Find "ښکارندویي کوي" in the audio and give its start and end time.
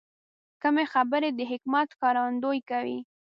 1.95-2.99